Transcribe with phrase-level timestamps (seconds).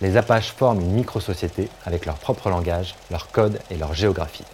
[0.00, 4.44] Les Apaches forment une micro-société avec leur propre langage, leur code et leur géographie.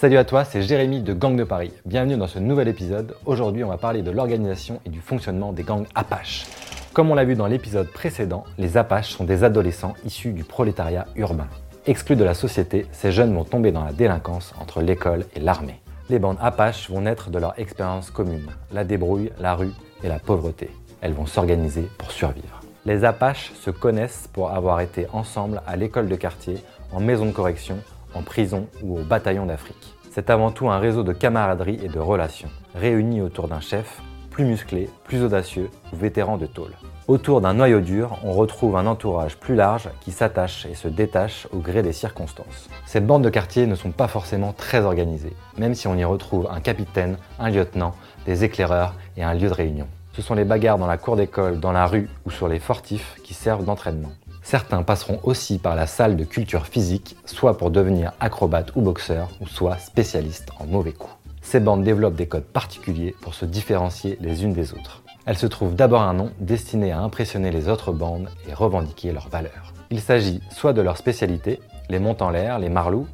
[0.00, 1.72] Salut à toi, c'est Jérémy de Gang de Paris.
[1.86, 3.14] Bienvenue dans ce nouvel épisode.
[3.24, 6.44] Aujourd'hui, on va parler de l'organisation et du fonctionnement des gangs Apaches.
[6.92, 11.06] Comme on l'a vu dans l'épisode précédent, les Apaches sont des adolescents issus du prolétariat
[11.14, 11.46] urbain.
[11.86, 15.83] Exclus de la société, ces jeunes vont tomber dans la délinquance entre l'école et l'armée.
[16.10, 19.72] Les bandes Apaches vont naître de leur expérience commune, la débrouille, la rue
[20.02, 20.70] et la pauvreté.
[21.00, 22.60] Elles vont s'organiser pour survivre.
[22.84, 26.62] Les Apaches se connaissent pour avoir été ensemble à l'école de quartier,
[26.92, 27.78] en maison de correction,
[28.14, 29.94] en prison ou au bataillon d'Afrique.
[30.10, 34.02] C'est avant tout un réseau de camaraderie et de relations, réunis autour d'un chef,
[34.34, 36.72] plus musclé, plus audacieux vétéran de tôle.
[37.06, 41.46] Autour d'un noyau dur, on retrouve un entourage plus large qui s'attache et se détache
[41.52, 42.68] au gré des circonstances.
[42.84, 46.48] Ces bandes de quartier ne sont pas forcément très organisées, même si on y retrouve
[46.50, 47.94] un capitaine, un lieutenant,
[48.26, 49.86] des éclaireurs et un lieu de réunion.
[50.14, 53.14] Ce sont les bagarres dans la cour d'école, dans la rue ou sur les fortifs
[53.22, 54.10] qui servent d'entraînement.
[54.42, 59.28] Certains passeront aussi par la salle de culture physique, soit pour devenir acrobate ou boxeur,
[59.40, 61.14] ou soit spécialiste en mauvais coups.
[61.44, 65.02] Ces bandes développent des codes particuliers pour se différencier les unes des autres.
[65.26, 69.28] Elles se trouvent d'abord un nom destiné à impressionner les autres bandes et revendiquer leurs
[69.28, 69.72] valeurs.
[69.90, 73.06] Il s'agit soit de leur spécialité, les montes en l'air, les marlous,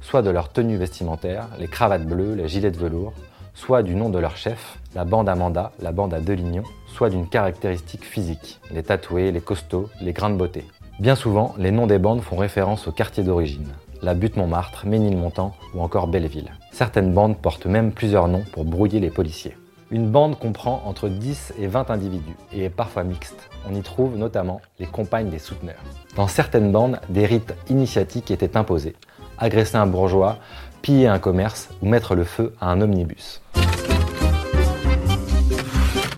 [0.00, 3.14] soit de leur tenue vestimentaire, les cravates bleues, les gilets de velours,
[3.54, 7.10] soit du nom de leur chef, la bande Amanda, la bande à deux lignons, soit
[7.10, 10.64] d'une caractéristique physique, les tatoués, les costauds, les grains de beauté.
[11.00, 15.54] Bien souvent, les noms des bandes font référence au quartier d'origine, la butte Montmartre, Ménilmontant
[15.74, 16.52] ou encore Belleville.
[16.72, 19.56] Certaines bandes portent même plusieurs noms pour brouiller les policiers.
[19.90, 23.48] Une bande comprend entre 10 et 20 individus et est parfois mixte.
[23.68, 25.82] On y trouve notamment les compagnes des souteneurs.
[26.14, 28.96] Dans certaines bandes, des rites initiatiques étaient imposés.
[29.38, 30.36] Agresser un bourgeois,
[30.82, 33.40] piller un commerce ou mettre le feu à un omnibus.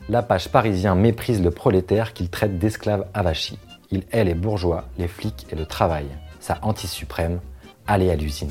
[0.08, 3.56] L'Apache parisien méprise le prolétaire qu'il traite d'esclave avachi.
[3.92, 6.06] Il hait les bourgeois, les flics et le travail.
[6.40, 7.38] Sa hantise suprême,
[7.86, 8.50] aller à l'usine.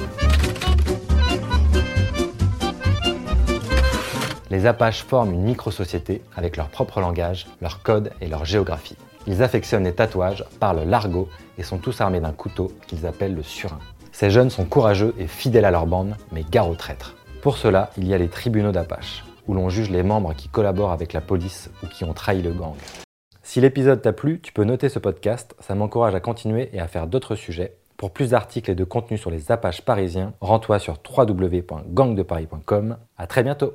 [4.49, 8.97] Les Apaches forment une micro-société avec leur propre langage, leur code et leur géographie.
[9.27, 11.29] Ils affectionnent les tatouages, parlent l'argot
[11.59, 13.79] et sont tous armés d'un couteau qu'ils appellent le surin.
[14.11, 17.15] Ces jeunes sont courageux et fidèles à leur bande, mais gare aux traîtres.
[17.41, 20.91] Pour cela, il y a les tribunaux d'Apache, où l'on juge les membres qui collaborent
[20.91, 22.75] avec la police ou qui ont trahi le gang.
[23.43, 26.87] Si l'épisode t'a plu, tu peux noter ce podcast, ça m'encourage à continuer et à
[26.87, 27.77] faire d'autres sujets.
[27.99, 32.97] Pour plus d'articles et de contenus sur les Apaches parisiens, rends-toi sur www.gangdeparis.com.
[33.17, 33.73] À très bientôt